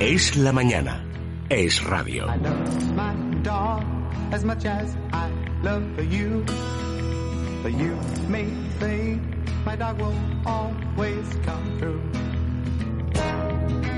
Es 0.00 0.36
la 0.36 0.52
mañana. 0.52 1.04
Es 1.48 1.82
radio. 1.84 2.26
I 2.26 2.36
love 2.36 2.94
my 2.94 3.14
dog 3.42 3.84
as 4.32 4.44
much 4.44 4.64
as 4.64 4.96
I 5.12 5.30
love 5.62 6.12
you. 6.12 6.44
But 7.62 7.72
you 7.74 7.96
may 8.28 8.46
think 8.80 9.22
my 9.64 9.76
dog 9.76 10.00
will 10.00 10.14
always 10.44 11.26
come 11.44 11.78
through. 11.78 12.02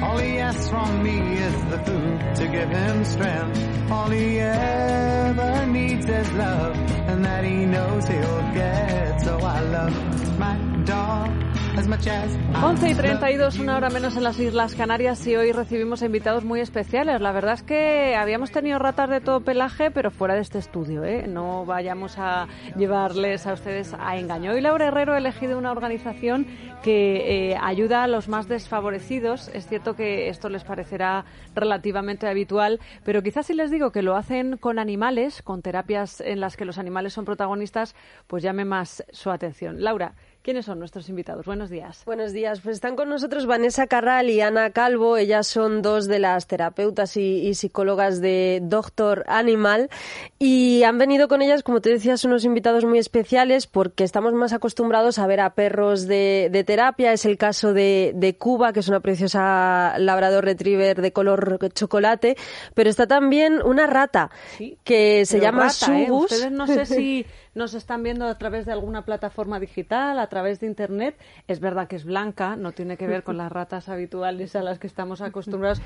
All 0.02 0.18
he 0.18 0.38
asks 0.38 0.68
from 0.68 1.02
me 1.02 1.18
is 1.18 1.64
the 1.70 1.78
food 1.78 2.20
to 2.36 2.48
give 2.48 2.68
him 2.68 3.04
strength. 3.04 3.90
All 3.90 4.10
he 4.10 4.38
ever 4.38 5.66
needs 5.66 6.06
is 6.06 6.32
love, 6.32 6.76
and 7.08 7.24
that 7.24 7.44
he 7.44 7.64
knows 7.64 8.06
he'll 8.06 8.42
get. 8.52 9.22
So 9.22 9.38
I 9.38 9.60
love 9.60 10.38
my 10.38 10.56
dog 10.84 11.30
as 11.76 11.86
much 11.86 12.06
as 12.06 12.34
I 12.54 12.64
11 12.64 12.88
y 12.88 12.94
love 12.94 13.02
32, 13.02 13.56
you. 13.56 13.62
una 13.62 13.76
hora 13.76 13.90
menos 13.90 14.16
en 14.16 14.24
las 14.24 14.38
Islas 14.38 14.74
Canarias 14.74 15.26
y 15.26 15.36
hoy 15.36 15.52
recibimos 15.52 16.00
invitados 16.02 16.44
muy 16.44 16.60
especiales. 16.60 17.20
La 17.20 17.32
verdad 17.32 17.54
es 17.54 17.62
que 17.62 18.16
habíamos 18.16 18.50
tenido 18.50 18.78
ratas 18.78 19.10
de 19.10 19.20
todo 19.20 19.40
pelaje, 19.40 19.90
pero 19.90 20.10
fuera 20.10 20.34
de 20.34 20.40
este 20.40 20.58
estudio, 20.58 21.04
¿eh? 21.04 21.26
No 21.28 21.66
vayamos 21.66 22.18
a 22.18 22.48
llevarles 22.76 23.46
a 23.46 23.52
ustedes 23.52 23.94
a 23.98 24.16
engaño. 24.16 24.52
Hoy 24.52 24.60
Laura 24.62 24.86
Herrero 24.86 25.12
ha 25.12 25.18
elegido 25.18 25.58
una 25.58 25.70
organización 25.70 26.46
que 26.82 27.50
eh, 27.50 27.58
ayuda 27.60 28.04
a 28.04 28.06
los 28.06 28.28
más 28.28 28.48
desfavorecidos. 28.48 29.48
Es 29.48 29.66
cierto 29.66 29.96
que 29.96 30.28
esto 30.28 30.48
les 30.48 30.64
parecerá 30.64 31.24
relativamente 31.54 32.26
habitual, 32.26 32.80
pero 33.04 33.22
quizás 33.22 33.46
si 33.46 33.54
les 33.54 33.70
digo 33.70 33.92
que 33.92 34.02
lo 34.02 34.16
hacen 34.16 34.56
con 34.56 34.78
animales, 34.78 35.42
con 35.42 35.62
terapias 35.62 36.20
en 36.20 36.40
las 36.40 36.56
que 36.56 36.64
los 36.64 36.78
animales 36.78 37.12
son 37.12 37.24
protagonistas, 37.24 37.94
pues 38.26 38.42
llame 38.42 38.64
más 38.64 39.04
su 39.10 39.30
atención. 39.30 39.82
Laura, 39.82 40.14
¿quiénes 40.46 40.66
son 40.66 40.78
nuestros 40.78 41.08
invitados? 41.08 41.44
Buenos 41.44 41.70
días. 41.70 42.04
Buenos 42.06 42.32
días. 42.32 42.60
Pues 42.60 42.76
están 42.76 42.94
con 42.94 43.08
nosotros 43.08 43.46
Vanessa 43.46 43.88
Carral 43.88 44.30
y 44.30 44.40
Ana 44.40 44.70
Calvo. 44.70 45.16
Ellas 45.16 45.48
son 45.48 45.82
dos 45.82 46.06
de 46.06 46.20
las 46.20 46.46
terapeutas 46.46 47.16
y, 47.16 47.48
y 47.48 47.54
psicólogas 47.54 48.20
de 48.20 48.60
Doctor 48.62 49.24
Animal. 49.26 49.90
Y 50.38 50.84
han 50.84 50.98
venido 50.98 51.26
con 51.26 51.42
ellas, 51.42 51.64
como 51.64 51.80
te 51.80 51.90
decías, 51.90 52.24
unos 52.24 52.44
invitados 52.44 52.84
muy 52.84 53.00
especiales 53.00 53.66
porque 53.66 54.04
estamos 54.04 54.34
más 54.34 54.52
acostumbrados 54.52 55.18
a 55.18 55.26
ver 55.26 55.40
a 55.40 55.50
perros 55.56 56.06
de, 56.06 56.48
de 56.52 56.62
terapia. 56.62 57.12
Es 57.12 57.24
el 57.24 57.38
caso 57.38 57.72
de, 57.72 58.12
de 58.14 58.36
Cuba, 58.36 58.72
que 58.72 58.78
es 58.78 58.88
una 58.88 59.00
preciosa 59.00 59.98
labrador 59.98 60.44
retriever 60.44 61.02
de 61.02 61.12
color 61.12 61.58
chocolate. 61.74 62.36
Pero 62.72 62.88
está 62.88 63.08
también 63.08 63.60
una 63.64 63.88
rata 63.88 64.30
Sí, 64.56 64.78
que 64.84 65.26
se 65.26 65.40
llama 65.40 65.64
rata, 65.64 65.98
¿eh? 65.98 66.06
Subus. 66.06 66.30
Ustedes 66.30 66.52
no 66.52 66.68
sé 66.68 66.86
si 66.86 67.26
nos 67.56 67.72
están 67.74 68.02
viendo 68.02 68.26
a 68.26 68.38
través 68.38 68.66
de 68.66 68.72
alguna 68.72 69.04
plataforma 69.06 69.58
digital, 69.58 70.18
a 70.18 70.28
través 70.28 70.60
de 70.60 70.66
internet. 70.66 71.16
Es 71.48 71.58
verdad 71.58 71.88
que 71.88 71.96
es 71.96 72.04
blanca, 72.04 72.54
no 72.54 72.72
tiene 72.72 72.98
que 72.98 73.06
ver 73.06 73.24
con 73.24 73.38
las 73.38 73.50
ratas 73.50 73.88
habituales 73.88 74.54
a 74.54 74.62
las 74.62 74.78
que 74.78 74.86
estamos 74.86 75.22
acostumbrados. 75.22 75.80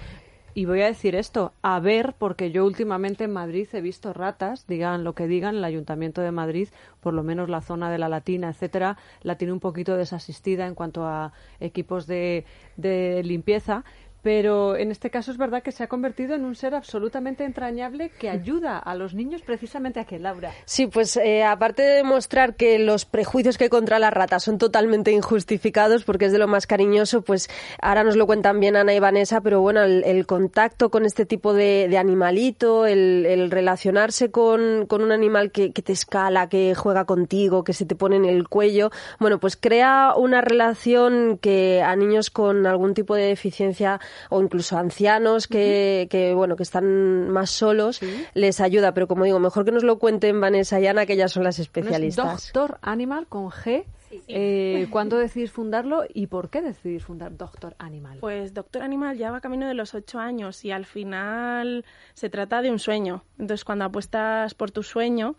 Y 0.53 0.65
voy 0.65 0.83
a 0.83 0.87
decir 0.87 1.15
esto, 1.15 1.53
a 1.63 1.79
ver, 1.79 2.17
porque 2.19 2.51
yo 2.51 2.67
últimamente 2.67 3.23
en 3.23 3.33
Madrid 3.33 3.69
he 3.73 3.81
visto 3.81 4.13
ratas, 4.13 4.67
digan 4.67 5.05
lo 5.05 5.15
que 5.15 5.29
digan, 5.29 5.55
el 5.55 5.65
Ayuntamiento 5.65 6.23
de 6.23 6.33
Madrid, 6.33 6.69
por 7.01 7.15
lo 7.15 7.23
menos 7.23 7.49
la 7.49 7.61
zona 7.61 7.89
de 7.89 7.99
la 7.99 8.09
Latina, 8.09 8.51
etcétera, 8.51 8.97
la 9.23 9.37
tiene 9.37 9.53
un 9.53 9.61
poquito 9.61 9.97
desasistida 9.97 10.67
en 10.67 10.75
cuanto 10.75 11.07
a 11.07 11.33
equipos 11.61 12.09
de, 12.09 12.47
de 12.77 13.23
limpieza. 13.23 13.85
Pero 14.23 14.77
en 14.77 14.91
este 14.91 15.11
caso 15.11 15.31
es 15.31 15.39
verdad 15.39 15.63
que 15.63 15.73
se 15.73 15.83
ha 15.83 15.87
convertido 15.87 16.35
en 16.35 16.45
un 16.45 16.55
ser 16.55 16.75
absolutamente 16.75 17.45
entrañable 17.45 18.11
que 18.11 18.29
ayuda 18.29 18.79
a 18.79 18.95
los 18.95 19.15
niños 19.15 19.43
precisamente 19.43 20.01
a 20.01 20.05
que 20.05 20.19
Laura. 20.19 20.53
Sí, 20.67 20.87
pues 20.87 21.17
eh, 21.17 21.43
aparte 21.45 21.83
de 21.83 21.97
demostrar 21.97 22.55
que 22.55 22.79
los 22.79 23.05
prejuicios 23.05 23.57
que 23.57 23.65
hay 23.65 23.71
contra 23.71 23.99
las 23.99 24.13
ratas 24.13 24.45
son 24.45 24.59
totalmente 24.59 25.11
injustificados 25.13 26.05
porque 26.05 26.27
es 26.27 26.33
de 26.33 26.39
lo 26.39 26.49
más 26.49 26.67
cariñoso, 26.67 27.23
pues 27.23 27.49
ahora 27.81 28.05
nos 28.05 28.17
lo 28.17 28.27
cuentan 28.27 28.61
bien 28.61 28.77
Ana 28.77 28.93
y 28.93 29.01
Vanessa, 29.01 29.41
pero 29.41 29.61
bueno, 29.61 29.83
el, 29.83 30.05
el 30.05 30.27
contacto 30.27 30.91
con 30.91 31.07
este 31.07 31.25
tipo 31.25 31.55
de, 31.55 31.97
animalito, 31.99 32.87
el, 32.87 33.27
el 33.27 33.51
relacionarse 33.51 34.31
con, 34.31 34.87
con 34.87 35.03
un 35.03 35.13
animal 35.13 35.51
que, 35.51 35.73
que 35.73 35.83
te 35.83 35.93
escala, 35.93 36.49
que 36.49 36.75
juega 36.75 37.05
contigo, 37.05 37.65
que 37.65 37.73
se 37.73 37.87
te 37.87 37.95
pone 37.95 38.17
en 38.17 38.25
el 38.25 38.49
cuello, 38.49 38.91
bueno, 39.19 39.39
pues 39.39 39.57
crea 39.57 40.15
una 40.17 40.41
relación 40.41 41.39
que 41.39 41.83
a 41.83 41.97
niños 41.97 42.31
con 42.31 42.67
algún 42.67 42.95
tipo 42.95 43.15
de 43.15 43.25
deficiencia 43.25 44.01
o 44.29 44.43
incluso 44.43 44.79
ancianos 44.79 45.47
que, 45.47 46.09
que 46.11 46.35
bueno, 46.35 46.57
que 46.57 46.63
están 46.63 47.31
más 47.31 47.51
solos, 47.51 48.01
les 48.35 48.61
ayuda. 48.61 48.95
Pero 48.95 49.09
como 49.09 49.25
digo, 49.25 49.39
mejor 49.39 49.65
que 49.65 49.73
nos 49.73 49.85
lo 49.85 49.99
cuenten 49.99 50.41
Vanessa 50.41 50.81
y 50.81 50.87
Ana, 50.87 51.07
que 51.07 51.15
ellas 51.15 51.33
son 51.33 51.45
las 51.45 51.59
¿No 51.59 51.63
es 51.63 51.67
especialistas. 51.67 52.53
Doctor 52.53 52.79
Animal 52.83 53.27
con 53.27 53.51
G. 53.51 53.85
Eh, 54.27 54.89
¿Cuándo 54.91 55.19
decidís 55.19 55.53
fundarlo 55.53 56.03
y 56.13 56.27
por 56.27 56.51
qué 56.51 56.63
decidís 56.63 57.05
fundar 57.05 57.37
Doctor 57.37 57.77
Animal? 57.79 58.19
Pues 58.21 58.55
Doctor 58.55 58.83
Animal 58.83 59.17
ya 59.17 59.31
va 59.31 59.41
camino 59.41 59.69
de 59.69 59.75
los 59.75 59.95
ocho 59.95 60.19
años 60.19 60.65
y 60.65 60.73
al 60.73 60.85
final 60.85 61.85
se 62.15 62.29
trata 62.29 62.61
de 62.61 62.71
un 62.71 62.81
sueño. 62.81 63.23
Entonces, 63.39 63.65
cuando 63.65 63.85
apuestas 63.85 64.55
por 64.55 64.73
tu 64.73 64.83
sueño 64.83 65.37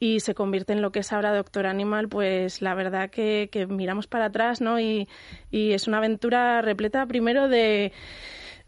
y 0.00 0.20
se 0.20 0.34
convierte 0.34 0.72
en 0.72 0.82
lo 0.82 0.92
que 0.92 1.00
es 1.00 1.12
ahora 1.12 1.34
Doctor 1.34 1.66
Animal, 1.66 2.08
pues 2.08 2.62
la 2.62 2.74
verdad 2.74 3.10
que, 3.10 3.48
que 3.50 3.66
miramos 3.66 4.06
para 4.06 4.26
atrás, 4.26 4.60
¿no? 4.60 4.78
Y, 4.78 5.08
y 5.50 5.72
es 5.72 5.88
una 5.88 5.98
aventura 5.98 6.62
repleta 6.62 7.06
primero 7.06 7.48
de, 7.48 7.92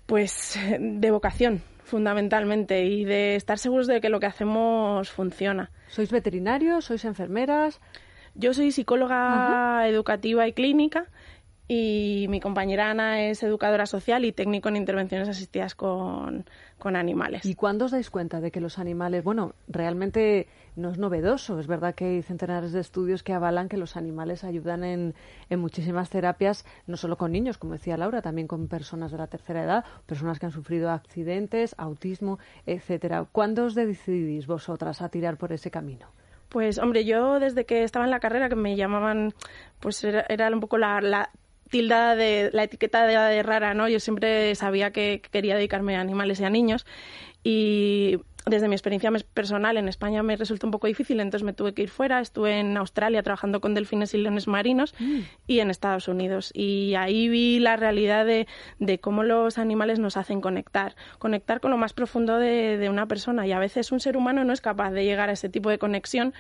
pues, 0.06 0.58
de 0.78 1.10
vocación 1.10 1.62
fundamentalmente 1.84 2.84
y 2.84 3.04
de 3.04 3.34
estar 3.34 3.58
seguros 3.58 3.86
de 3.88 4.00
que 4.00 4.08
lo 4.08 4.20
que 4.20 4.26
hacemos 4.26 5.10
funciona. 5.10 5.70
¿Sois 5.88 6.10
veterinarios? 6.10 6.84
¿Sois 6.84 7.04
enfermeras? 7.04 7.80
Yo 8.34 8.54
soy 8.54 8.70
psicóloga 8.70 9.88
educativa 9.88 10.46
y 10.46 10.52
clínica 10.52 11.06
y 11.72 12.26
mi 12.28 12.40
compañera 12.40 12.90
Ana 12.90 13.22
es 13.22 13.44
educadora 13.44 13.86
social 13.86 14.24
y 14.24 14.32
técnico 14.32 14.68
en 14.68 14.74
intervenciones 14.74 15.28
asistidas 15.28 15.76
con, 15.76 16.44
con 16.80 16.96
animales. 16.96 17.44
¿Y 17.44 17.54
cuándo 17.54 17.84
os 17.84 17.92
dais 17.92 18.10
cuenta 18.10 18.40
de 18.40 18.50
que 18.50 18.60
los 18.60 18.80
animales, 18.80 19.22
bueno, 19.22 19.54
realmente 19.68 20.48
no 20.74 20.90
es 20.90 20.98
novedoso? 20.98 21.60
Es 21.60 21.68
verdad 21.68 21.94
que 21.94 22.06
hay 22.06 22.22
centenares 22.22 22.72
de 22.72 22.80
estudios 22.80 23.22
que 23.22 23.34
avalan 23.34 23.68
que 23.68 23.76
los 23.76 23.96
animales 23.96 24.42
ayudan 24.42 24.82
en, 24.82 25.14
en 25.48 25.60
muchísimas 25.60 26.10
terapias, 26.10 26.66
no 26.88 26.96
solo 26.96 27.16
con 27.16 27.30
niños, 27.30 27.56
como 27.56 27.74
decía 27.74 27.96
Laura, 27.96 28.20
también 28.20 28.48
con 28.48 28.66
personas 28.66 29.12
de 29.12 29.18
la 29.18 29.28
tercera 29.28 29.62
edad, 29.62 29.84
personas 30.06 30.40
que 30.40 30.46
han 30.46 30.52
sufrido 30.52 30.90
accidentes, 30.90 31.76
autismo, 31.78 32.40
etcétera. 32.66 33.28
¿Cuándo 33.30 33.66
os 33.66 33.76
decidís 33.76 34.48
vosotras 34.48 35.02
a 35.02 35.08
tirar 35.08 35.36
por 35.36 35.52
ese 35.52 35.70
camino? 35.70 36.08
Pues 36.48 36.80
hombre, 36.80 37.04
yo 37.04 37.38
desde 37.38 37.64
que 37.64 37.84
estaba 37.84 38.06
en 38.06 38.10
la 38.10 38.18
carrera 38.18 38.48
que 38.48 38.56
me 38.56 38.74
llamaban, 38.74 39.34
pues 39.78 40.02
era, 40.02 40.26
era 40.28 40.48
un 40.48 40.58
poco 40.58 40.78
la, 40.78 41.00
la 41.00 41.30
tilda 41.70 42.16
de 42.16 42.50
la 42.52 42.64
etiqueta 42.64 43.06
de, 43.06 43.16
de 43.16 43.42
rara, 43.42 43.74
¿no? 43.74 43.88
Yo 43.88 44.00
siempre 44.00 44.54
sabía 44.54 44.90
que 44.90 45.22
quería 45.30 45.56
dedicarme 45.56 45.96
a 45.96 46.00
animales 46.00 46.40
y 46.40 46.44
a 46.44 46.50
niños 46.50 46.86
y 47.42 48.18
desde 48.46 48.68
mi 48.68 48.74
experiencia 48.74 49.10
personal 49.34 49.76
en 49.76 49.88
España 49.88 50.22
me 50.22 50.34
resultó 50.36 50.66
un 50.66 50.70
poco 50.70 50.86
difícil, 50.86 51.20
entonces 51.20 51.44
me 51.44 51.52
tuve 51.52 51.74
que 51.74 51.82
ir 51.82 51.90
fuera. 51.90 52.20
Estuve 52.20 52.58
en 52.58 52.76
Australia 52.76 53.22
trabajando 53.22 53.60
con 53.60 53.74
delfines 53.74 54.14
y 54.14 54.18
leones 54.18 54.48
marinos 54.48 54.94
y 55.46 55.60
en 55.60 55.70
Estados 55.70 56.08
Unidos. 56.08 56.50
Y 56.54 56.94
ahí 56.94 57.28
vi 57.28 57.58
la 57.58 57.76
realidad 57.76 58.24
de, 58.24 58.46
de 58.78 58.98
cómo 58.98 59.24
los 59.24 59.58
animales 59.58 59.98
nos 59.98 60.16
hacen 60.16 60.40
conectar. 60.40 60.96
Conectar 61.18 61.60
con 61.60 61.70
lo 61.70 61.76
más 61.76 61.92
profundo 61.92 62.38
de, 62.38 62.78
de 62.78 62.88
una 62.88 63.06
persona. 63.06 63.46
Y 63.46 63.52
a 63.52 63.58
veces 63.58 63.92
un 63.92 64.00
ser 64.00 64.16
humano 64.16 64.42
no 64.44 64.52
es 64.54 64.62
capaz 64.62 64.90
de 64.90 65.04
llegar 65.04 65.28
a 65.28 65.32
ese 65.32 65.50
tipo 65.50 65.68
de 65.68 65.78
conexión. 65.78 66.32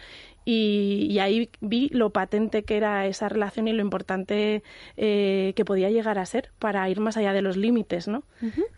Y, 0.44 1.06
y 1.10 1.18
ahí 1.18 1.50
vi 1.60 1.88
lo 1.92 2.10
patente 2.10 2.62
que 2.62 2.76
era 2.76 3.06
esa 3.06 3.28
relación 3.28 3.68
y 3.68 3.72
lo 3.72 3.82
importante 3.82 4.62
eh, 4.96 5.52
que 5.54 5.64
podía 5.64 5.90
llegar 5.90 6.18
a 6.18 6.26
ser 6.26 6.50
para 6.58 6.88
ir 6.88 7.00
más 7.00 7.16
allá 7.16 7.32
de 7.32 7.42
los 7.42 7.56
límites, 7.56 8.08
¿no? 8.08 8.22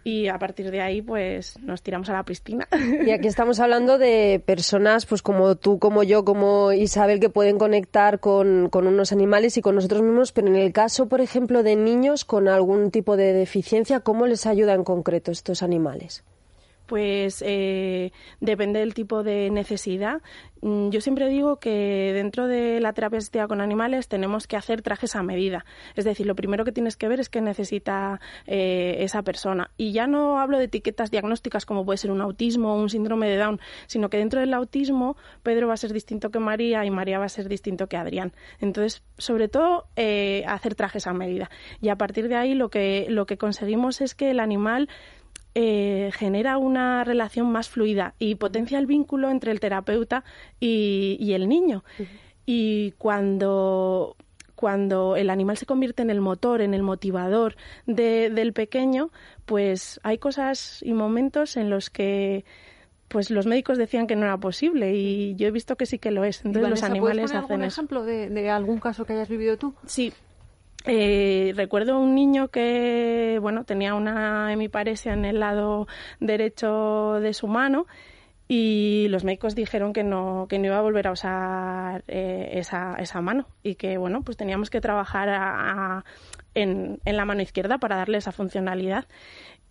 Y 0.05 0.29
a 0.29 0.39
partir 0.39 0.71
de 0.71 0.81
ahí, 0.81 1.03
pues 1.03 1.59
nos 1.61 1.83
tiramos 1.83 2.09
a 2.11 2.15
la 2.15 2.25
piscina. 2.25 2.67
Y 3.07 3.11
aquí 3.11 3.29
estamos 3.29 3.61
hablando 3.61 3.99
de 3.99 4.43
personas, 4.45 5.07
pues 5.07 5.23
como 5.23 5.57
tú, 5.57 5.79
como 5.79 6.03
yo, 6.03 6.25
como 6.25 6.73
Isabel, 6.73 7.21
que 7.21 7.29
pueden 7.29 7.59
conectar 7.59 8.21
con, 8.21 8.69
con 8.69 8.87
unos 8.87 9.13
animales 9.13 9.57
y 9.57 9.63
con 9.63 9.75
nosotros 9.75 10.03
mismos, 10.03 10.33
pero 10.33 10.49
en 10.49 10.57
el 10.57 10.73
caso, 10.73 11.09
por 11.09 11.21
ejemplo, 11.21 11.63
de 11.63 11.77
niños 11.77 12.25
con 12.25 12.49
algún 12.49 12.91
tipo 12.91 13.17
de 13.17 13.33
deficiencia, 13.33 14.01
¿cómo 14.01 14.27
les 14.27 14.47
ayuda 14.47 14.75
en 14.75 14.85
concreto 14.85 15.31
estos 15.31 15.63
animales? 15.63 16.25
Pues 16.93 17.43
eh, 17.47 18.13
depende 18.41 18.81
del 18.81 18.93
tipo 18.93 19.23
de 19.23 19.49
necesidad. 19.51 20.21
Mm, 20.61 20.91
Yo 20.91 21.01
siempre 21.01 21.27
digo 21.27 21.57
que 21.57 22.13
dentro 22.13 22.47
de 22.47 22.81
la 22.81 22.93
terapia 22.93 23.49
con 23.49 23.63
animales 23.63 24.09
tenemos 24.09 24.47
que 24.47 24.59
hacer 24.59 24.83
trajes 24.83 25.17
a 25.17 25.23
medida. 25.23 25.65
Es 25.97 26.05
decir, 26.05 26.27
lo 26.27 26.35
primero 26.35 26.67
que 26.67 26.73
tienes 26.73 26.99
que 26.99 27.09
ver 27.09 27.19
es 27.19 27.31
qué 27.31 27.41
necesita 27.41 28.21
eh, 28.47 28.97
esa 28.99 29.23
persona. 29.23 29.71
Y 29.79 29.93
ya 29.93 30.07
no 30.07 30.39
hablo 30.39 30.59
de 30.59 30.65
etiquetas 30.65 31.11
diagnósticas 31.11 31.65
como 31.65 31.87
puede 31.87 31.97
ser 31.97 32.11
un 32.11 32.21
autismo 32.21 32.75
o 32.75 32.83
un 32.83 32.91
síndrome 32.91 33.27
de 33.27 33.39
Down, 33.39 33.59
sino 33.87 34.11
que 34.11 34.19
dentro 34.19 34.41
del 34.41 34.53
autismo 34.53 35.17
Pedro 35.43 35.69
va 35.69 35.73
a 35.73 35.79
ser 35.79 35.95
distinto 35.95 36.29
que 36.29 36.41
María 36.41 36.85
y 36.85 36.91
María 36.91 37.19
va 37.19 37.25
a 37.25 37.31
ser 37.31 37.49
distinto 37.49 37.87
que 37.87 37.97
Adrián. 37.97 38.35
Entonces, 38.61 39.03
sobre 39.17 39.49
todo, 39.49 39.87
eh, 39.97 40.45
hacer 40.47 40.75
trajes 40.75 41.07
a 41.07 41.15
medida. 41.15 41.49
Y 41.81 41.89
a 41.89 41.97
partir 41.97 42.29
de 42.29 42.37
ahí 42.37 42.53
lo 42.53 42.69
que, 42.69 43.07
lo 43.09 43.25
que 43.25 43.39
conseguimos 43.39 44.03
es 44.03 44.15
que 44.15 44.31
el 44.31 44.41
animal 44.41 44.91
eh, 45.55 46.11
genera 46.15 46.59
una 46.59 47.05
relación 47.05 47.51
más 47.53 47.69
fluida 47.69 48.15
y 48.19 48.37
potencia 48.37 48.79
el 48.79 48.87
vínculo 48.87 49.31
entre 49.31 49.53
el 49.53 49.61
terapeuta 49.61 50.25
y, 50.61 51.17
y 51.21 51.35
el 51.35 51.49
niño. 51.49 51.85
Y 52.47 52.93
cuando, 52.99 54.17
cuando 54.55 55.17
el 55.17 55.31
animal 55.31 55.57
se 55.57 55.67
convierte 55.67 56.03
en 56.03 56.11
el 56.11 56.21
motor, 56.21 56.61
en 56.61 56.75
el 56.75 56.83
motivador 56.83 57.57
del 57.87 58.53
pequeño, 58.53 59.11
pues 59.45 60.01
hay 60.03 60.19
cosas 60.19 60.83
y 60.83 60.93
momentos 60.95 61.57
en 61.57 61.69
los 61.69 61.91
que 61.91 62.45
pues 63.13 63.31
los 63.31 63.47
médicos 63.47 63.77
decían 63.77 64.07
que 64.07 64.17
no 64.17 64.25
era 64.25 64.39
posible 64.39 64.95
y 64.95 65.35
yo 65.35 65.47
he 65.47 65.51
visto 65.51 65.77
que 65.77 65.85
sí 65.85 65.99
que 65.99 66.11
lo 66.11 66.25
es. 66.25 66.45
Entonces 66.45 66.71
los 66.71 66.83
animales 66.83 67.27
hacen 67.27 67.39
algún 67.39 67.65
ejemplo 67.65 68.05
de, 68.05 68.51
algún 68.51 68.81
caso 68.81 69.05
que 69.05 69.13
hayas 69.13 69.29
vivido 69.29 69.59
tú? 69.59 69.75
Sí. 69.85 70.13
Eh, 70.85 71.53
recuerdo 71.57 71.99
un 71.99 72.15
niño 72.15 72.49
que 72.49 73.39
bueno 73.41 73.65
tenía 73.65 73.95
una 73.95 74.53
hemiparesia 74.53 75.13
en 75.13 75.25
el 75.25 75.41
lado 75.41 75.87
derecho 76.19 77.21
de 77.21 77.35
su 77.35 77.47
mano 77.47 77.87
y 78.49 79.07
los 79.09 79.23
médicos 79.25 79.55
dijeron 79.55 79.93
que 79.93 80.03
no, 80.03 80.47
que 80.49 80.59
no 80.59 80.67
iba 80.67 80.79
a 80.79 80.83
volver 80.83 81.07
a 81.07 81.13
usar 81.13 82.03
eh, 82.09 82.51
esa, 82.55 82.97
esa, 82.99 83.21
mano 83.21 83.47
y 83.63 83.77
que 83.77 83.97
bueno 83.97 84.23
pues 84.23 84.37
teníamos 84.37 84.71
que 84.71 84.81
trabajar 84.81 86.03
en, 86.55 86.99
en, 87.05 87.17
la 87.17 87.25
mano 87.25 87.43
izquierda 87.43 87.79
para 87.79 87.97
darle 87.97 88.19
esa 88.19 88.33
funcionalidad 88.33 89.07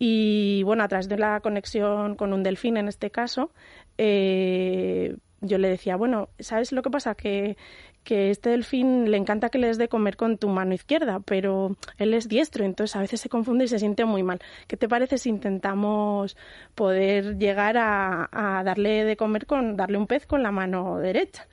y 0.04 0.64
bueno, 0.64 0.82
a 0.82 0.88
través 0.88 1.08
de 1.08 1.16
la 1.16 1.38
conexión 1.38 2.16
con 2.16 2.32
un 2.32 2.42
delfín 2.42 2.76
en 2.76 2.88
este 2.88 3.12
caso, 3.12 3.52
eh, 3.98 5.16
yo 5.40 5.58
le 5.58 5.68
decía, 5.68 5.94
bueno, 5.94 6.28
¿sabes 6.40 6.72
lo 6.72 6.82
que 6.82 6.90
pasa? 6.90 7.14
Que, 7.14 7.56
que 8.04 8.30
este 8.30 8.50
delfín 8.50 9.10
le 9.10 9.16
encanta 9.16 9.48
que 9.48 9.58
le 9.58 9.68
des 9.68 9.78
de 9.78 9.88
comer 9.88 10.16
con 10.16 10.38
tu 10.38 10.48
mano 10.48 10.74
izquierda, 10.74 11.20
pero 11.20 11.76
él 11.98 12.14
es 12.14 12.28
diestro, 12.28 12.64
entonces 12.64 12.96
a 12.96 13.00
veces 13.00 13.20
se 13.20 13.28
confunde 13.28 13.64
y 13.64 13.68
se 13.68 13.78
siente 13.78 14.04
muy 14.04 14.22
mal. 14.22 14.40
¿Qué 14.66 14.76
te 14.76 14.88
parece 14.88 15.18
si 15.18 15.28
intentamos 15.28 16.36
poder 16.74 17.38
llegar 17.38 17.76
a, 17.76 18.28
a 18.32 18.64
darle 18.64 19.04
de 19.04 19.16
comer 19.16 19.46
con, 19.46 19.76
darle 19.76 19.98
un 19.98 20.06
pez 20.06 20.26
con 20.26 20.42
la 20.42 20.50
mano 20.50 20.98
derecha? 20.98 21.46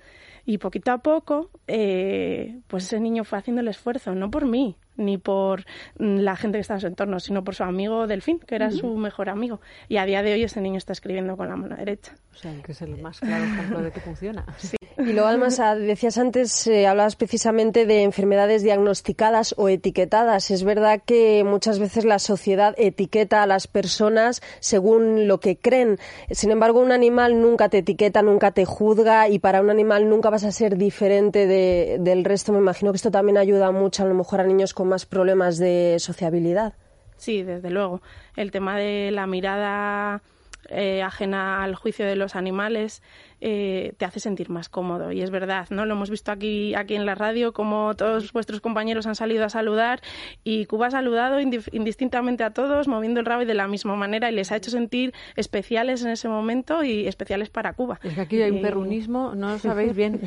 Y 0.50 0.58
poquito 0.58 0.92
a 0.92 0.98
poco, 0.98 1.52
eh, 1.68 2.60
pues 2.66 2.86
ese 2.86 3.00
niño 3.00 3.24
fue 3.24 3.38
haciendo 3.38 3.62
el 3.62 3.68
esfuerzo, 3.68 4.16
no 4.16 4.32
por 4.32 4.48
mí, 4.48 4.78
ni 4.96 5.20
por 5.20 5.64
la 5.96 6.36
gente 6.36 6.58
que 6.58 6.62
estaba 6.62 6.78
en 6.78 6.82
su 6.82 6.88
entorno, 6.88 7.20
sino 7.20 7.44
por 7.44 7.54
su 7.54 7.64
amigo 7.64 8.08
Delfín, 8.08 8.40
que 8.40 8.56
era 8.56 8.72
su 8.72 8.98
mejor 8.98 9.30
amigo. 9.30 9.62
Y 9.88 9.98
a 9.98 10.06
día 10.06 10.24
de 10.24 10.34
hoy 10.34 10.42
ese 10.42 10.60
niño 10.60 10.80
está 10.80 10.94
escribiendo 10.94 11.38
con 11.38 11.50
la 11.50 11.56
mano 11.56 11.76
derecha. 11.76 12.16
O 12.34 12.36
sea, 12.36 12.52
que 12.64 12.72
es 12.72 12.82
el 12.82 13.00
más 13.00 13.20
claro 13.20 13.44
ejemplo 13.44 13.82
de 13.84 13.92
que 13.92 14.00
funciona. 14.00 14.44
Sí. 14.58 14.79
Y 15.00 15.14
luego, 15.14 15.30
además, 15.30 15.62
decías 15.80 16.18
antes, 16.18 16.68
eh, 16.68 16.86
hablabas 16.86 17.16
precisamente 17.16 17.86
de 17.86 18.04
enfermedades 18.04 18.64
diagnosticadas 18.64 19.56
o 19.58 19.70
etiquetadas. 19.70 20.52
Es 20.52 20.66
verdad 20.66 21.02
que 21.06 21.46
muchas 21.46 21.80
veces 21.80 22.04
la 22.04 22.20
sociedad 22.20 22.76
etiqueta 22.78 23.42
a 23.42 23.48
las 23.48 23.68
personas 23.68 24.42
según 24.60 25.26
lo 25.26 25.40
que 25.40 25.58
creen. 25.58 26.00
Sin 26.32 26.52
embargo, 26.52 26.82
un 26.82 26.92
animal 26.92 27.42
nunca 27.42 27.70
te 27.70 27.78
etiqueta, 27.78 28.22
nunca 28.22 28.52
te 28.52 28.66
juzga 28.66 29.30
y 29.30 29.40
para 29.40 29.62
un 29.62 29.70
animal 29.70 30.10
nunca 30.10 30.30
vas 30.30 30.44
a 30.44 30.52
ser 30.52 30.76
diferente 30.76 31.48
del 31.48 32.26
resto. 32.26 32.52
Me 32.52 32.60
imagino 32.60 32.92
que 32.92 32.98
esto 32.98 33.10
también 33.10 33.38
ayuda 33.38 33.72
mucho 33.72 34.04
a 34.04 34.06
lo 34.06 34.16
mejor 34.16 34.42
a 34.42 34.44
niños 34.44 34.74
con 34.74 34.90
más 34.90 35.06
problemas 35.06 35.58
de 35.58 35.96
sociabilidad. 36.00 36.74
Sí, 37.16 37.44
desde 37.44 37.70
luego. 37.70 38.02
El 38.36 38.52
tema 38.52 38.78
de 38.78 39.12
la 39.12 39.28
mirada 39.28 40.22
eh, 40.68 41.02
ajena 41.02 41.64
al 41.64 41.76
juicio 41.76 42.06
de 42.06 42.16
los 42.16 42.36
animales 42.36 43.02
eh, 43.42 43.94
te 43.98 44.04
hace 44.04 44.20
sentir 44.20 44.50
más 44.50 44.68
cómodo. 44.68 45.12
Y 45.12 45.22
es 45.22 45.32
verdad, 45.32 45.68
¿no? 45.70 45.86
Lo 45.86 45.94
hemos 45.94 46.10
visto 46.10 46.32
aquí, 46.32 46.76
aquí 46.76 46.96
en 46.96 47.06
la 47.06 47.16
radio, 47.16 47.54
como 47.54 47.96
todos 47.96 48.34
vuestros 48.34 48.60
compañeros 48.60 49.08
han 49.08 49.16
salido 49.16 49.46
a 49.46 49.50
saludar 49.50 50.02
y 50.44 50.66
Cuba 50.66 50.88
ha 50.88 50.92
saludado 50.92 51.40
indistintamente 51.40 52.44
a 52.44 52.52
todos, 52.52 52.88
moviendo 52.88 53.22
el 53.22 53.26
rabo 53.26 53.44
y 53.44 53.46
de 53.46 53.54
la 53.54 53.68
misma 53.68 53.96
manera 53.96 54.30
y 54.30 54.36
les 54.36 54.52
ha 54.52 54.58
hecho 54.58 54.72
sentir 54.72 55.14
especiales 55.38 56.04
en 56.04 56.10
ese 56.10 56.28
momento 56.28 56.84
y 56.84 57.08
especiales 57.08 57.50
para 57.50 57.74
Cuba. 57.74 58.00
Es 58.04 58.14
que 58.14 58.22
aquí 58.22 58.42
hay 58.42 58.52
un 58.52 58.62
perrunismo, 58.62 59.34
no 59.36 59.52
lo 59.52 59.60
sabéis 59.60 59.96
bien. 59.96 60.20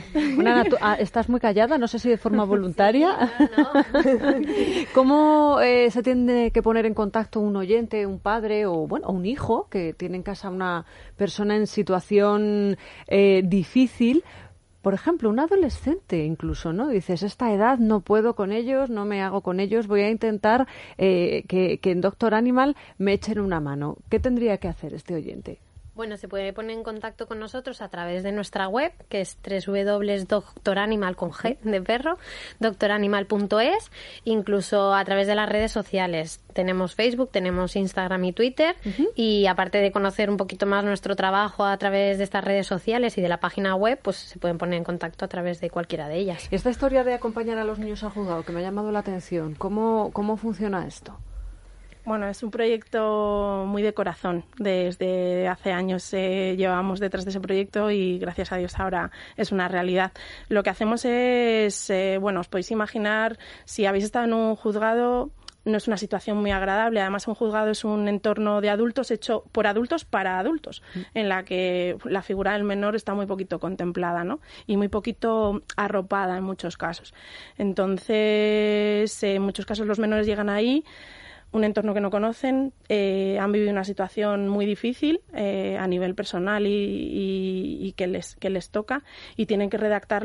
Ah, 0.80 0.96
estás 0.98 1.28
muy 1.28 1.40
callada, 1.40 1.76
no 1.76 1.88
sé 1.88 1.98
si 1.98 2.08
de 2.08 2.16
forma 2.16 2.44
voluntaria. 2.52 3.30
¿Cómo 4.94 5.60
eh, 5.60 5.90
se 5.90 6.02
tiene 6.02 6.50
que 6.50 6.62
poner 6.62 6.86
en 6.86 6.94
contacto 6.94 7.40
un 7.40 7.56
oyente, 7.56 8.06
un 8.06 8.18
padre 8.18 8.64
o 8.64 8.86
bueno, 8.86 9.08
un 9.08 9.26
hijo 9.26 9.68
que 9.70 9.92
tiene 9.92 10.21
en 10.22 10.24
casa 10.24 10.50
una 10.50 10.86
persona 11.16 11.56
en 11.56 11.66
situación 11.66 12.76
eh, 13.08 13.42
difícil. 13.44 14.22
Por 14.80 14.94
ejemplo, 14.94 15.30
un 15.30 15.38
adolescente 15.38 16.24
incluso, 16.24 16.72
¿no? 16.72 16.88
Dices, 16.88 17.22
esta 17.22 17.52
edad 17.52 17.78
no 17.78 18.00
puedo 18.00 18.34
con 18.34 18.50
ellos, 18.52 18.88
no 18.90 19.04
me 19.04 19.22
hago 19.22 19.40
con 19.42 19.60
ellos, 19.60 19.86
voy 19.86 20.02
a 20.02 20.10
intentar 20.10 20.66
eh, 20.98 21.44
que, 21.48 21.78
que 21.78 21.90
en 21.90 22.00
Doctor 22.00 22.34
Animal 22.34 22.76
me 22.98 23.12
echen 23.12 23.38
una 23.38 23.60
mano. 23.60 23.96
¿Qué 24.08 24.18
tendría 24.18 24.58
que 24.58 24.68
hacer 24.68 24.94
este 24.94 25.14
oyente? 25.14 25.60
Bueno, 25.94 26.16
se 26.16 26.26
puede 26.26 26.54
poner 26.54 26.70
en 26.70 26.84
contacto 26.84 27.26
con 27.26 27.38
nosotros 27.38 27.82
a 27.82 27.88
través 27.88 28.22
de 28.22 28.32
nuestra 28.32 28.66
web, 28.66 28.92
que 29.10 29.20
es 29.20 29.36
www.doctoranimal 29.44 31.16
con 31.16 31.32
G 31.32 31.58
de 31.60 31.82
perro, 31.82 32.16
doctoranimal.es, 32.60 33.90
incluso 34.24 34.94
a 34.94 35.04
través 35.04 35.26
de 35.26 35.34
las 35.34 35.50
redes 35.50 35.70
sociales. 35.70 36.40
Tenemos 36.54 36.94
Facebook, 36.94 37.30
tenemos 37.30 37.76
Instagram 37.76 38.24
y 38.24 38.32
Twitter, 38.32 38.74
y 39.14 39.46
aparte 39.46 39.78
de 39.78 39.92
conocer 39.92 40.30
un 40.30 40.38
poquito 40.38 40.64
más 40.64 40.82
nuestro 40.82 41.14
trabajo 41.14 41.66
a 41.66 41.76
través 41.76 42.16
de 42.16 42.24
estas 42.24 42.42
redes 42.42 42.66
sociales 42.66 43.18
y 43.18 43.20
de 43.20 43.28
la 43.28 43.40
página 43.40 43.74
web, 43.74 43.98
pues 44.02 44.16
se 44.16 44.38
pueden 44.38 44.56
poner 44.56 44.78
en 44.78 44.84
contacto 44.84 45.26
a 45.26 45.28
través 45.28 45.60
de 45.60 45.68
cualquiera 45.68 46.08
de 46.08 46.16
ellas. 46.16 46.48
Esta 46.50 46.70
historia 46.70 47.04
de 47.04 47.12
acompañar 47.12 47.58
a 47.58 47.64
los 47.64 47.78
niños 47.78 48.02
al 48.02 48.10
juzgado 48.10 48.44
que 48.44 48.52
me 48.52 48.60
ha 48.60 48.62
llamado 48.62 48.92
la 48.92 49.00
atención, 49.00 49.54
¿cómo, 49.56 50.10
cómo 50.14 50.38
funciona 50.38 50.86
esto? 50.86 51.18
Bueno, 52.04 52.26
es 52.26 52.42
un 52.42 52.50
proyecto 52.50 53.64
muy 53.66 53.82
de 53.82 53.94
corazón. 53.94 54.44
Desde 54.58 55.46
hace 55.46 55.70
años 55.70 56.12
eh, 56.12 56.56
llevamos 56.56 56.98
detrás 56.98 57.24
de 57.24 57.30
ese 57.30 57.40
proyecto 57.40 57.92
y 57.92 58.18
gracias 58.18 58.50
a 58.50 58.56
Dios 58.56 58.78
ahora 58.80 59.12
es 59.36 59.52
una 59.52 59.68
realidad. 59.68 60.12
Lo 60.48 60.64
que 60.64 60.70
hacemos 60.70 61.04
es, 61.04 61.90
eh, 61.90 62.18
bueno, 62.20 62.40
os 62.40 62.48
podéis 62.48 62.72
imaginar, 62.72 63.38
si 63.64 63.86
habéis 63.86 64.04
estado 64.04 64.24
en 64.24 64.32
un 64.32 64.56
juzgado, 64.56 65.30
no 65.64 65.76
es 65.76 65.86
una 65.86 65.96
situación 65.96 66.38
muy 66.38 66.50
agradable. 66.50 67.00
Además, 67.00 67.28
un 67.28 67.36
juzgado 67.36 67.70
es 67.70 67.84
un 67.84 68.08
entorno 68.08 68.60
de 68.60 68.70
adultos 68.70 69.12
hecho 69.12 69.44
por 69.52 69.68
adultos 69.68 70.04
para 70.04 70.40
adultos, 70.40 70.82
mm. 70.96 71.00
en 71.14 71.28
la 71.28 71.44
que 71.44 71.96
la 72.04 72.22
figura 72.22 72.54
del 72.54 72.64
menor 72.64 72.96
está 72.96 73.14
muy 73.14 73.26
poquito 73.26 73.60
contemplada, 73.60 74.24
¿no? 74.24 74.40
Y 74.66 74.76
muy 74.76 74.88
poquito 74.88 75.62
arropada 75.76 76.36
en 76.36 76.42
muchos 76.42 76.76
casos. 76.76 77.14
Entonces, 77.58 79.22
en 79.22 79.42
muchos 79.42 79.66
casos 79.66 79.86
los 79.86 80.00
menores 80.00 80.26
llegan 80.26 80.50
ahí 80.50 80.84
un 81.52 81.64
entorno 81.64 81.94
que 81.94 82.00
no 82.00 82.10
conocen, 82.10 82.72
eh, 82.88 83.38
han 83.38 83.52
vivido 83.52 83.70
una 83.70 83.84
situación 83.84 84.48
muy 84.48 84.64
difícil 84.66 85.20
eh, 85.34 85.76
a 85.78 85.86
nivel 85.86 86.14
personal 86.14 86.64
y, 86.66 87.94
que, 87.96 88.06
les, 88.06 88.36
que 88.36 88.48
les 88.48 88.70
toca 88.70 89.04
y 89.36 89.46
tienen 89.46 89.68
que 89.68 89.76
redactar 89.76 90.24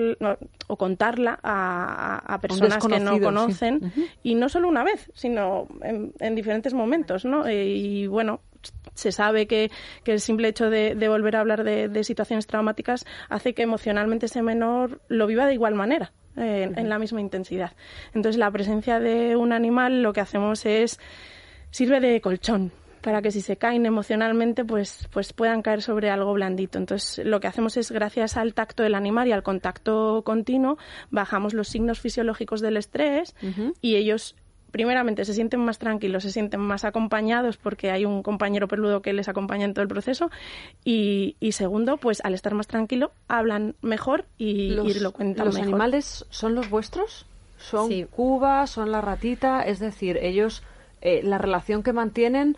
o 0.67 0.77
contarla 0.77 1.39
a, 1.43 2.39
personas 2.41 2.85
que 2.85 2.99
no 2.99 3.19
conocen 3.19 3.91
y 4.23 4.35
no 4.35 4.47
solo 4.47 4.69
una 4.69 4.83
vez, 4.83 5.11
sino 5.13 5.67
en, 5.81 6.35
diferentes 6.35 6.73
momentos, 6.73 7.25
¿no? 7.25 7.45
Eh, 7.45 7.67
y 7.67 8.07
bueno, 8.07 8.41
se 8.93 9.11
sabe 9.11 9.47
que, 9.47 9.69
que, 10.03 10.13
el 10.13 10.21
simple 10.21 10.47
hecho 10.47 10.69
de, 10.69 10.95
volver 11.07 11.35
a 11.35 11.41
hablar 11.41 11.63
de, 11.63 11.89
de, 11.89 12.03
situaciones 12.03 12.47
traumáticas 12.47 13.05
hace 13.29 13.53
que 13.53 13.63
emocionalmente 13.63 14.27
ese 14.27 14.41
menor 14.41 15.01
lo 15.09 15.27
viva 15.27 15.45
de 15.45 15.53
igual 15.53 15.75
manera 15.75 16.13
en 16.37 16.89
la 16.89 16.99
misma 16.99 17.21
intensidad. 17.21 17.71
Entonces, 18.13 18.37
la 18.37 18.51
presencia 18.51 18.99
de 18.99 19.35
un 19.35 19.51
animal 19.51 20.01
lo 20.01 20.13
que 20.13 20.21
hacemos 20.21 20.65
es 20.65 20.99
sirve 21.71 21.99
de 21.99 22.21
colchón 22.21 22.71
para 23.01 23.21
que 23.21 23.31
si 23.31 23.41
se 23.41 23.55
caen 23.57 23.85
emocionalmente 23.85 24.65
pues, 24.65 25.07
pues 25.11 25.31
puedan 25.31 25.61
caer 25.61 25.81
sobre 25.81 26.09
algo 26.09 26.33
blandito. 26.33 26.77
Entonces 26.77 27.25
lo 27.25 27.39
que 27.39 27.47
hacemos 27.47 27.77
es 27.77 27.91
gracias 27.91 28.35
al 28.35 28.53
tacto 28.53 28.83
del 28.83 28.95
animal 28.95 29.27
y 29.27 29.31
al 29.31 29.43
contacto 29.43 30.23
continuo 30.25 30.77
bajamos 31.09 31.53
los 31.53 31.69
signos 31.69 32.01
fisiológicos 32.01 32.59
del 32.59 32.75
estrés 32.75 33.33
y 33.81 33.95
ellos 33.95 34.35
primeramente 34.71 35.25
se 35.25 35.33
sienten 35.33 35.59
más 35.61 35.79
tranquilos, 35.79 36.23
se 36.23 36.31
sienten 36.31 36.59
más 36.59 36.85
acompañados 36.85 37.57
porque 37.57 37.91
hay 37.91 38.05
un 38.05 38.23
compañero 38.23 38.67
peludo 38.67 39.01
que 39.01 39.13
les 39.13 39.29
acompaña 39.29 39.65
en 39.65 39.73
todo 39.73 39.83
el 39.83 39.87
proceso 39.87 40.29
y, 40.83 41.35
segundo, 41.51 41.97
pues 41.97 42.21
al 42.23 42.33
estar 42.33 42.53
más 42.53 42.67
tranquilo 42.67 43.11
hablan 43.27 43.75
mejor 43.81 44.25
y, 44.37 44.69
lo 44.71 45.11
cuentan 45.11 45.45
¿Los 45.45 45.55
mejor. 45.55 45.67
animales 45.67 46.25
son 46.29 46.55
los 46.55 46.69
vuestros? 46.69 47.25
¿Son 47.57 47.89
Cuba? 48.05 48.67
¿Son 48.67 48.91
la 48.91 49.01
ratita? 49.01 49.63
Es 49.63 49.79
decir, 49.79 50.17
ellos, 50.17 50.63
eh, 51.01 51.21
la 51.23 51.37
relación 51.37 51.83
que 51.83 51.93
mantienen 51.93 52.57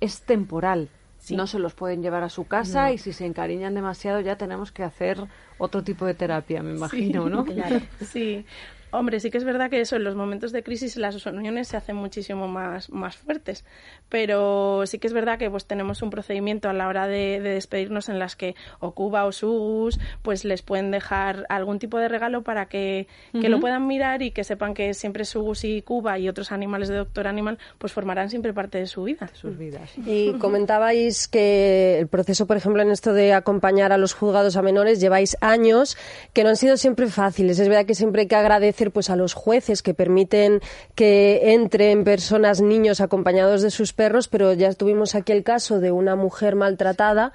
es 0.00 0.22
temporal. 0.22 0.88
No 1.28 1.46
se 1.46 1.58
los 1.58 1.74
pueden 1.74 2.02
llevar 2.02 2.22
a 2.22 2.30
su 2.30 2.46
casa 2.46 2.92
y 2.92 2.98
si 2.98 3.12
se 3.12 3.26
encariñan 3.26 3.74
demasiado 3.74 4.20
ya 4.20 4.36
tenemos 4.36 4.72
que 4.72 4.82
hacer 4.82 5.18
otro 5.58 5.84
tipo 5.84 6.06
de 6.06 6.14
terapia, 6.14 6.62
me 6.62 6.72
imagino, 6.74 7.28
¿no? 7.28 7.44
Claro. 7.44 7.80
Sí, 8.00 8.46
Hombre, 8.92 9.20
sí 9.20 9.30
que 9.30 9.38
es 9.38 9.44
verdad 9.44 9.70
que 9.70 9.80
eso, 9.80 9.96
en 9.96 10.04
los 10.04 10.14
momentos 10.14 10.52
de 10.52 10.62
crisis 10.62 10.96
las 10.96 11.24
uniones 11.26 11.68
se 11.68 11.76
hacen 11.76 11.96
muchísimo 11.96 12.48
más, 12.48 12.90
más 12.90 13.16
fuertes, 13.16 13.64
pero 14.08 14.84
sí 14.86 14.98
que 14.98 15.06
es 15.06 15.12
verdad 15.12 15.38
que 15.38 15.50
pues 15.50 15.66
tenemos 15.66 16.02
un 16.02 16.10
procedimiento 16.10 16.68
a 16.68 16.72
la 16.72 16.88
hora 16.88 17.06
de, 17.06 17.40
despedirnos 17.40 18.08
en 18.08 18.18
las 18.18 18.36
que 18.36 18.54
o 18.80 18.92
Cuba 18.92 19.24
o 19.24 19.32
Sugus 19.32 19.98
pues 20.22 20.44
les 20.44 20.62
pueden 20.62 20.90
dejar 20.90 21.46
algún 21.48 21.78
tipo 21.78 21.98
de 21.98 22.08
regalo 22.08 22.42
para 22.42 22.66
que, 22.66 23.06
lo 23.32 23.60
puedan 23.60 23.86
mirar 23.86 24.22
y 24.22 24.30
que 24.30 24.44
sepan 24.44 24.74
que 24.74 24.94
siempre 24.94 25.24
Sugus 25.24 25.64
y 25.64 25.82
Cuba 25.82 26.18
y 26.18 26.28
otros 26.28 26.52
animales 26.52 26.88
de 26.88 26.96
Doctor 26.96 27.26
Animal 27.26 27.58
pues 27.78 27.92
formarán 27.92 28.30
siempre 28.30 28.52
parte 28.52 28.78
de 28.78 28.86
su 28.86 29.04
vida. 29.04 29.30
sus 29.34 29.56
vidas. 29.58 29.90
Y 30.06 30.32
comentabais 30.34 31.28
que 31.28 31.98
el 31.98 32.08
proceso, 32.08 32.46
por 32.46 32.56
ejemplo, 32.56 32.82
en 32.82 32.90
esto 32.90 33.12
de 33.12 33.32
acompañar 33.32 33.92
a 33.92 33.98
los 33.98 34.14
juzgados 34.14 34.56
a 34.56 34.62
menores, 34.62 35.00
lleváis 35.00 35.36
años 35.40 35.96
que 36.32 36.42
no 36.42 36.50
han 36.50 36.56
sido 36.56 36.76
siempre 36.76 37.08
fáciles. 37.08 37.58
Es 37.58 37.68
verdad 37.68 37.86
que 37.86 37.94
siempre 37.94 38.22
hay 38.22 38.28
que 38.28 38.36
agradecer 38.36 38.79
pues 38.88 39.10
a 39.10 39.16
los 39.16 39.34
jueces 39.34 39.82
que 39.82 39.92
permiten 39.92 40.60
que 40.94 41.52
entren 41.52 42.04
personas, 42.04 42.62
niños 42.62 43.02
acompañados 43.02 43.60
de 43.60 43.70
sus 43.70 43.92
perros, 43.92 44.28
pero 44.28 44.54
ya 44.54 44.72
tuvimos 44.72 45.14
aquí 45.14 45.32
el 45.32 45.44
caso 45.44 45.80
de 45.80 45.92
una 45.92 46.16
mujer 46.16 46.56
maltratada 46.56 47.32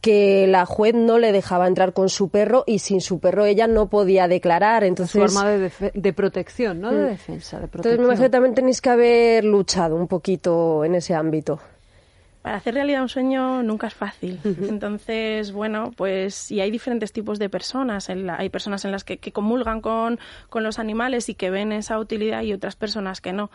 que 0.00 0.46
la 0.46 0.64
juez 0.64 0.94
no 0.94 1.18
le 1.18 1.32
dejaba 1.32 1.66
entrar 1.66 1.92
con 1.92 2.08
su 2.08 2.28
perro 2.28 2.64
y 2.66 2.78
sin 2.78 3.00
su 3.00 3.18
perro 3.18 3.44
ella 3.44 3.66
no 3.66 3.90
podía 3.90 4.28
declarar. 4.28 4.84
Entonces, 4.84 5.20
forma 5.20 5.50
de, 5.50 5.70
de 5.92 6.12
protección, 6.12 6.80
¿no? 6.80 6.92
De 6.92 7.04
mm. 7.04 7.08
defensa, 7.08 7.60
de 7.60 7.68
protección. 7.68 7.94
Entonces 7.94 7.98
me 7.98 8.04
imagino 8.06 8.26
que 8.26 8.30
también 8.30 8.54
tenéis 8.54 8.80
que 8.80 8.90
haber 8.90 9.44
luchado 9.44 9.96
un 9.96 10.08
poquito 10.08 10.84
en 10.84 10.94
ese 10.94 11.14
ámbito 11.14 11.60
para 12.46 12.58
hacer 12.58 12.74
realidad 12.74 13.02
un 13.02 13.08
sueño 13.08 13.64
nunca 13.64 13.88
es 13.88 13.94
fácil. 13.94 14.38
Entonces, 14.44 15.50
bueno, 15.50 15.90
pues 15.96 16.52
y 16.52 16.60
hay 16.60 16.70
diferentes 16.70 17.12
tipos 17.12 17.40
de 17.40 17.48
personas. 17.48 18.08
hay 18.08 18.48
personas 18.50 18.84
en 18.84 18.92
las 18.92 19.02
que, 19.02 19.18
comulgan 19.32 19.80
con, 19.80 20.20
los 20.54 20.78
animales 20.78 21.28
y 21.28 21.34
que 21.34 21.50
ven 21.50 21.72
esa 21.72 21.98
utilidad 21.98 22.42
y 22.42 22.52
otras 22.52 22.76
personas 22.76 23.20
que 23.20 23.32
no. 23.32 23.50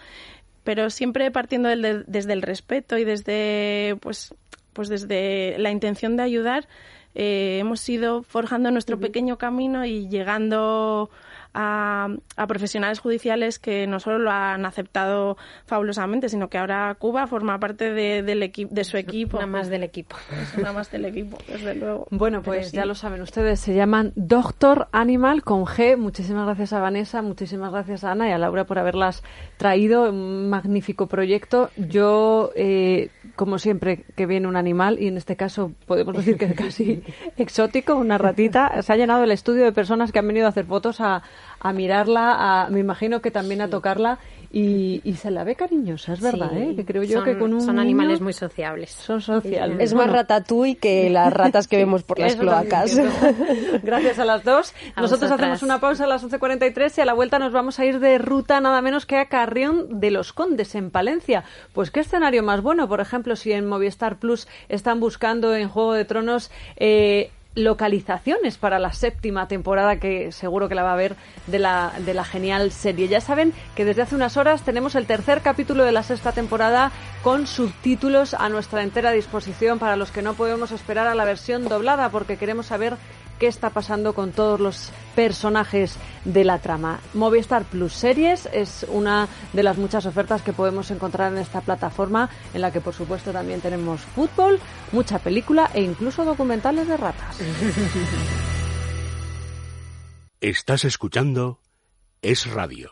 Pero 0.66 0.90
siempre 0.90 1.32
partiendo 1.32 1.70
desde 1.70 2.34
el 2.34 2.42
respeto 2.42 2.98
y 2.98 3.06
desde, 3.06 3.96
pues, 4.02 4.36
pues 4.74 4.90
desde 4.90 5.56
la 5.58 5.72
intención 5.72 6.18
de 6.18 6.24
ayudar, 6.24 6.68
eh, 7.16 7.60
hemos 7.62 7.88
ido 7.88 8.24
forjando 8.24 8.72
nuestro 8.72 9.00
pequeño 9.00 9.38
camino 9.38 9.86
y 9.86 10.10
llegando 10.10 11.10
a, 11.54 12.10
profesionales 12.48 13.00
judiciales 13.00 13.60
que 13.60 13.88
no 13.88 14.00
solo 14.00 14.20
lo 14.20 14.32
han 14.32 14.66
aceptado 14.66 15.38
fabulosamente, 15.66 16.30
sino 16.30 16.50
que 16.50 16.58
ahora 16.58 16.96
Cuba 16.98 17.28
forma 17.28 17.60
parte 17.60 17.92
de, 17.92 18.24
del 18.24 18.52
de 18.70 18.84
su 18.84 18.98
equipo. 18.98 19.38
Una 19.38 19.48
más 19.48 19.70
del 19.70 19.84
equipo. 19.84 20.16
Es 20.42 20.58
una 20.58 20.74
más 20.74 20.92
del 20.92 21.06
equipo, 21.06 21.38
desde 21.48 21.76
luego. 21.76 22.08
Bueno, 22.12 22.42
pues 22.42 22.72
ya 22.72 22.86
lo 22.86 22.96
saben 22.96 23.22
ustedes, 23.22 23.60
se 23.60 23.76
llaman 23.76 24.12
Doctor 24.16 24.88
Animal 24.92 25.44
con 25.44 25.66
G. 25.66 25.98
Muchísimas 25.98 26.46
gracias 26.46 26.74
a 26.74 26.80
Vanessa, 26.80 27.22
muchísimas 27.22 27.72
gracias 27.72 28.04
a 28.04 28.12
Ana 28.12 28.30
y 28.30 28.32
a 28.32 28.38
Laura 28.38 28.66
por 28.66 28.80
haberlas 28.80 29.24
traído. 29.58 30.10
Un 30.10 30.50
magnífico 30.50 31.08
proyecto. 31.08 31.70
Yo, 31.78 32.52
eh, 32.56 33.10
como 33.36 33.60
siempre, 33.60 34.06
que 34.16 34.26
viene 34.26 34.48
un 34.48 34.56
animal, 34.56 34.98
y 35.00 35.08
en 35.08 35.18
este 35.18 35.36
caso 35.36 35.72
podemos 35.86 36.16
decir 36.16 36.38
que 36.38 36.46
es 36.46 36.56
casi 36.56 37.04
exótico, 37.38 37.96
una 37.96 38.18
ratita, 38.18 38.82
se 38.82 38.94
ha 38.94 38.96
llenado 38.96 39.24
el 39.24 39.32
estudio 39.32 39.64
de 39.64 39.72
personas 39.72 40.12
que 40.12 40.20
han 40.20 40.28
venido 40.28 40.46
a 40.46 40.50
hacer 40.50 40.66
fotos 40.66 41.02
a, 41.02 41.24
a 41.60 41.74
mirarla, 41.74 42.64
a, 42.64 42.70
me 42.70 42.80
imagino 42.80 43.22
que 43.22 43.32
también 43.32 43.62
a 43.62 43.70
tocarla 43.70 44.20
y, 44.54 45.16
se 45.16 45.32
la 45.32 45.44
ve 45.46 45.56
cariñosa, 45.56 46.14
es 46.14 46.22
verdad, 46.22 46.56
¿eh? 46.58 46.74
Que 46.76 46.84
creo 46.84 47.04
yo 47.04 47.20
son, 47.20 47.26
que 47.26 47.38
con 47.38 47.54
un 47.54 47.62
son 47.62 47.80
animales 47.80 48.20
muy 48.20 48.34
sociables. 48.34 48.92
Son 48.92 49.22
sociales. 49.22 49.78
Es 49.80 49.94
más 49.94 50.10
ratatouille 50.10 50.76
que 50.76 51.10
las 51.10 51.32
ratas 51.32 51.68
que 51.70 51.78
vemos 51.78 52.04
por 52.04 52.20
las 52.20 52.36
cloacas. 52.36 53.00
Gracias 53.84 54.20
a 54.20 54.26
las 54.26 54.44
dos. 54.44 54.74
Nosotros 54.98 55.32
hacemos 55.32 55.64
una 55.64 55.80
pausa 55.80 56.04
a 56.04 56.08
las 56.08 56.26
11.43 56.26 56.98
y 56.98 57.02
a 57.02 57.06
la 57.06 57.14
vuelta 57.14 57.40
nos 57.40 57.54
vamos 57.54 57.80
a 57.80 57.86
ir 57.86 58.00
de 58.00 58.18
ruta 58.18 58.60
nada 58.60 58.82
menos 58.82 59.06
que 59.06 59.18
a 59.18 59.28
Carrión 59.28 60.02
de 60.02 60.12
los 60.12 60.34
Condes 60.34 60.76
en 60.76 60.92
Palencia. 60.92 61.46
Pues 61.72 61.90
qué 61.90 62.02
escenario 62.02 62.44
más 62.44 62.62
bueno, 62.62 62.90
por 62.90 63.00
ejemplo, 63.00 63.38
si 63.38 63.54
en 63.54 63.68
Movistar 63.68 64.18
Plus 64.20 64.48
están 64.68 65.00
buscando 65.00 65.56
en 65.56 65.70
Juego 65.70 65.94
de 65.94 66.04
Tronos 66.04 66.52
eh, 66.76 67.32
localizaciones 67.56 68.58
para 68.58 68.80
la 68.80 68.94
séptima 68.94 69.48
temporada 69.48 69.98
que 69.98 70.32
seguro 70.32 70.70
que 70.70 70.76
la 70.76 70.84
va 70.84 70.94
a 70.94 70.98
ver 70.98 71.16
de 71.48 71.60
la, 71.60 71.92
de 72.06 72.14
la 72.14 72.24
genial 72.24 72.72
serie. 72.72 73.08
Ya 73.08 73.22
saben 73.22 73.54
que 73.76 73.86
desde 73.86 74.04
hace 74.04 74.16
unas 74.16 74.38
horas 74.38 74.64
tenemos 74.64 74.96
el 74.96 75.06
tercer 75.06 75.42
capítulo 75.42 75.84
de 75.84 75.92
la 75.92 76.04
sexta 76.04 76.32
temporada 76.32 76.92
con 77.24 77.48
subtítulos 77.48 78.34
a 78.34 78.50
nuestra 78.50 78.84
entera 78.84 79.12
disposición 79.12 79.80
para 79.80 79.98
los 79.98 80.12
que 80.12 80.22
no 80.22 80.34
podemos 80.34 80.72
esperar 80.72 81.08
a 81.08 81.16
la 81.16 81.26
versión 81.26 81.68
doblada 81.68 82.10
porque 82.10 82.38
queremos 82.38 82.68
saber 82.68 82.96
qué 83.42 83.48
está 83.48 83.72
pasando 83.72 84.14
con 84.14 84.32
todos 84.34 84.60
los 84.60 84.92
personajes 85.16 85.98
de 86.26 86.44
la 86.44 86.60
trama. 86.60 87.00
Movistar 87.16 87.64
Plus 87.64 87.92
Series 87.92 88.48
es 88.54 88.86
una 88.88 89.28
de 89.52 89.64
las 89.64 89.80
muchas 89.80 90.06
ofertas 90.06 90.44
que 90.44 90.54
podemos 90.54 90.92
encontrar 90.92 91.34
en 91.34 91.40
esta 91.40 91.62
plataforma, 91.62 92.30
en 92.54 92.62
la 92.62 92.72
que 92.72 92.82
por 92.82 92.94
supuesto 92.94 93.32
también 93.32 93.60
tenemos 93.60 94.02
fútbol, 94.02 94.60
mucha 94.92 95.18
película 95.18 95.72
e 95.74 95.82
incluso 95.82 96.24
documentales 96.24 96.88
de 96.88 96.98
ratas. 96.98 97.40
Estás 100.40 100.86
escuchando 100.86 101.58
Es 102.22 102.46
Radio. 102.46 102.78